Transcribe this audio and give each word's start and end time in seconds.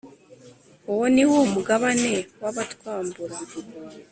Uwo 0.91 1.05
ni 1.13 1.23
wo 1.29 1.39
mugabane 1.53 2.13
w’abatwambura, 2.41 3.35